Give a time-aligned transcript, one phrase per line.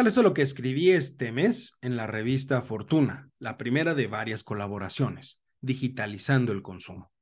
[0.00, 0.06] tal?
[0.06, 4.42] Esto es lo que escribí este mes en la revista Fortuna, la primera de varias
[4.42, 7.12] colaboraciones, digitalizando el consumo.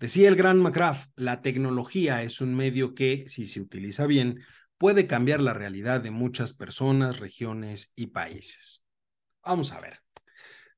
[0.00, 4.40] Decía el gran McGrath, la tecnología es un medio que, si se utiliza bien,
[4.76, 8.82] puede cambiar la realidad de muchas personas, regiones y países.
[9.44, 10.00] Vamos a ver.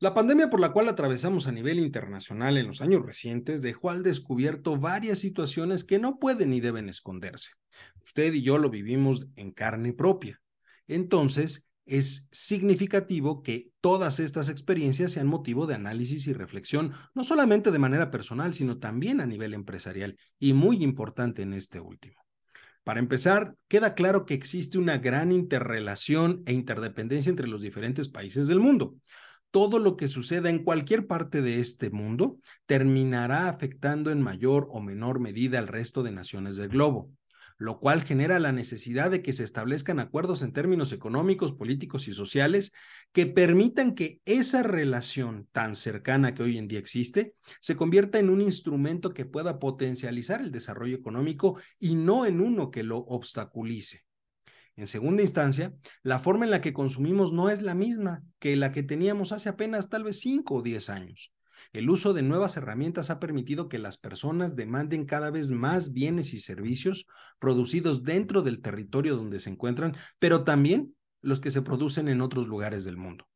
[0.00, 4.02] La pandemia por la cual atravesamos a nivel internacional en los años recientes dejó al
[4.02, 7.52] descubierto varias situaciones que no pueden ni deben esconderse.
[8.02, 10.41] Usted y yo lo vivimos en carne propia.
[10.94, 17.70] Entonces, es significativo que todas estas experiencias sean motivo de análisis y reflexión, no solamente
[17.70, 22.16] de manera personal, sino también a nivel empresarial, y muy importante en este último.
[22.84, 28.48] Para empezar, queda claro que existe una gran interrelación e interdependencia entre los diferentes países
[28.48, 28.96] del mundo
[29.52, 34.80] todo lo que suceda en cualquier parte de este mundo terminará afectando en mayor o
[34.80, 37.10] menor medida al resto de naciones del globo,
[37.62, 42.12] lo cual genera la necesidad de que se establezcan acuerdos en términos económicos, políticos y
[42.12, 42.72] sociales
[43.12, 48.30] que permitan que esa relación tan cercana que hoy en día existe se convierta en
[48.30, 54.00] un instrumento que pueda potencializar el desarrollo económico y no en uno que lo obstaculice.
[54.74, 58.72] En segunda instancia, la forma en la que consumimos no es la misma que la
[58.72, 61.32] que teníamos hace apenas tal vez 5 o 10 años.
[61.72, 66.34] El uso de nuevas herramientas ha permitido que las personas demanden cada vez más bienes
[66.34, 67.06] y servicios
[67.38, 72.46] producidos dentro del territorio donde se encuentran, pero también los que se producen en otros
[72.46, 73.26] lugares del mundo.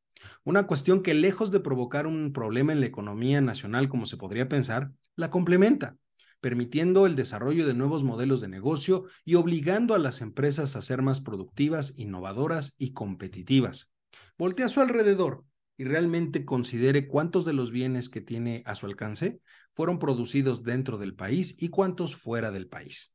[0.44, 4.48] Una cuestión que lejos de provocar un problema en la economía nacional como se podría
[4.48, 5.96] pensar, la complementa
[6.40, 11.02] permitiendo el desarrollo de nuevos modelos de negocio y obligando a las empresas a ser
[11.02, 13.92] más productivas, innovadoras y competitivas.
[14.38, 15.44] Voltee a su alrededor
[15.76, 19.40] y realmente considere cuántos de los bienes que tiene a su alcance
[19.72, 23.14] fueron producidos dentro del país y cuántos fuera del país.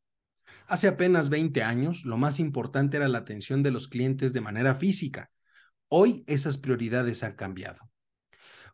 [0.67, 4.75] Hace apenas 20 años, lo más importante era la atención de los clientes de manera
[4.75, 5.31] física.
[5.89, 7.90] Hoy esas prioridades han cambiado.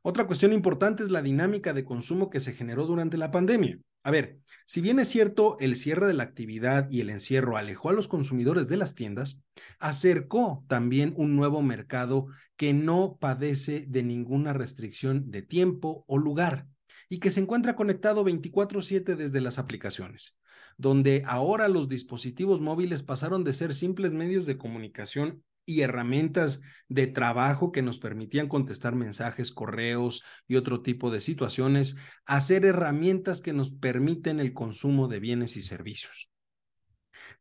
[0.09, 3.77] Otra cuestión importante es la dinámica de consumo que se generó durante la pandemia.
[4.03, 7.89] A ver, si bien es cierto, el cierre de la actividad y el encierro alejó
[7.89, 9.43] a los consumidores de las tiendas,
[9.79, 16.69] acercó también un nuevo mercado que no padece de ninguna restricción de tiempo o lugar
[17.09, 20.37] y que se encuentra conectado 24/7 desde las aplicaciones,
[20.77, 27.05] donde ahora los dispositivos móviles pasaron de ser simples medios de comunicación y herramientas de
[27.05, 33.53] trabajo que nos permitían contestar mensajes, correos y otro tipo de situaciones, hacer herramientas que
[33.53, 36.31] nos permiten el consumo de bienes y servicios.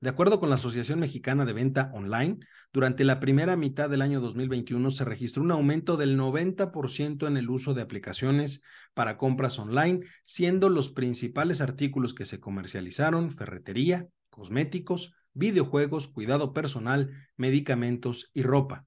[0.01, 2.39] De acuerdo con la Asociación Mexicana de Venta Online,
[2.73, 7.49] durante la primera mitad del año 2021 se registró un aumento del 90% en el
[7.49, 15.15] uso de aplicaciones para compras online, siendo los principales artículos que se comercializaron ferretería, cosméticos,
[15.37, 18.87] videojuegos, cuidado personal, medicamentos y ropa.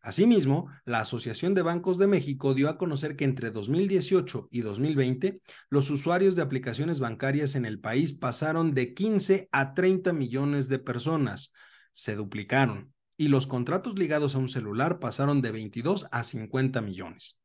[0.00, 5.40] Asimismo, la Asociación de Bancos de México dio a conocer que entre 2018 y 2020
[5.70, 10.78] los usuarios de aplicaciones bancarias en el país pasaron de 15 a 30 millones de
[10.78, 11.52] personas,
[11.94, 17.43] se duplicaron, y los contratos ligados a un celular pasaron de 22 a 50 millones.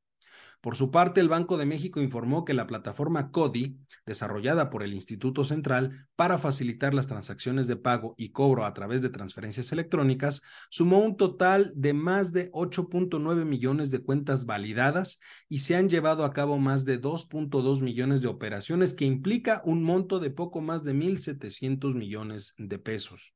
[0.62, 4.94] Por su parte, el Banco de México informó que la plataforma CODI, desarrollada por el
[4.94, 10.42] Instituto Central para facilitar las transacciones de pago y cobro a través de transferencias electrónicas,
[10.70, 16.26] sumó un total de más de 8.9 millones de cuentas validadas y se han llevado
[16.26, 20.84] a cabo más de 2.2 millones de operaciones, que implica un monto de poco más
[20.84, 23.34] de 1.700 millones de pesos.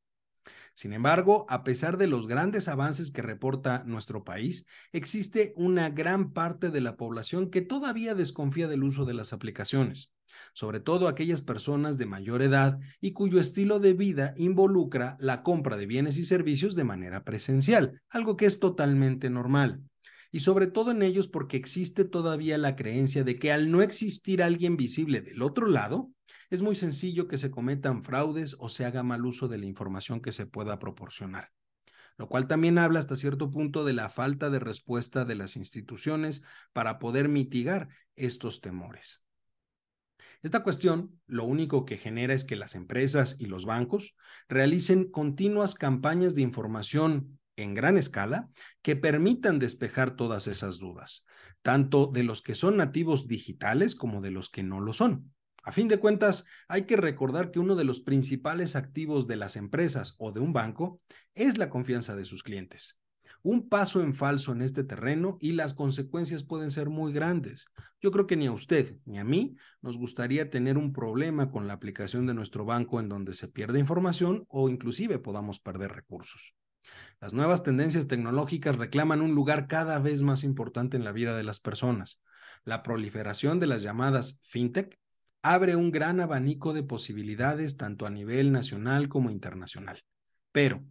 [0.74, 6.34] Sin embargo, a pesar de los grandes avances que reporta nuestro país, existe una gran
[6.34, 10.12] parte de la población que todavía desconfía del uso de las aplicaciones,
[10.54, 15.78] sobre todo aquellas personas de mayor edad y cuyo estilo de vida involucra la compra
[15.78, 19.84] de bienes y servicios de manera presencial, algo que es totalmente normal.
[20.32, 24.42] Y sobre todo en ellos porque existe todavía la creencia de que al no existir
[24.42, 26.10] alguien visible del otro lado,
[26.50, 30.22] es muy sencillo que se cometan fraudes o se haga mal uso de la información
[30.22, 31.52] que se pueda proporcionar
[32.18, 36.44] lo cual también habla hasta cierto punto de la falta de respuesta de las instituciones
[36.72, 39.26] para poder mitigar estos temores.
[40.42, 44.16] Esta cuestión lo único que genera es que las empresas y los bancos
[44.50, 48.50] realicen continuas campañas de información en gran escala
[48.82, 51.26] que permitan despejar todas esas dudas,
[51.62, 55.33] tanto de los que son nativos digitales como de los que no lo son.
[55.64, 59.56] A fin de cuentas, hay que recordar que uno de los principales activos de las
[59.56, 61.02] empresas o de un banco
[61.36, 63.00] es la confianza de sus clientes.
[63.44, 67.68] Un paso en falso en este terreno y las consecuencias pueden ser muy grandes.
[68.02, 71.68] Yo creo que ni a usted ni a mí nos gustaría tener un problema con
[71.68, 76.56] la aplicación de nuestro banco en donde se pierde información o inclusive podamos perder recursos.
[77.20, 81.44] Las nuevas tendencias tecnológicas reclaman un lugar cada vez más importante en la vida de
[81.44, 82.22] las personas.
[82.66, 84.98] La proliferación de las llamadas fintech
[85.44, 90.02] abre un gran abanico de posibilidades tanto a nivel nacional como internacional.
[90.54, 90.86] Pero,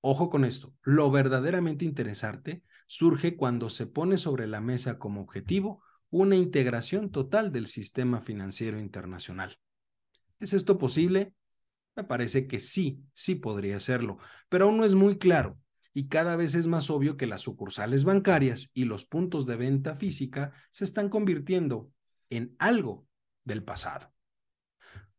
[0.00, 5.82] ojo con esto, lo verdaderamente interesante surge cuando se pone sobre la mesa como objetivo
[6.08, 9.58] una integración total del sistema financiero internacional.
[10.40, 11.34] ¿Es esto posible?
[11.94, 14.16] Me parece que sí, sí podría serlo,
[14.48, 15.58] pero aún no es muy claro
[15.92, 19.96] y cada vez es más obvio que las sucursales bancarias y los puntos de venta
[19.96, 21.90] física se están convirtiendo
[22.30, 23.07] en algo
[23.48, 24.12] del pasado.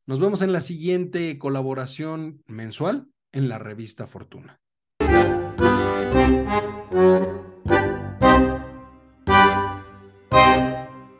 [0.05, 4.61] Nos vemos en la siguiente colaboración mensual en la revista Fortuna.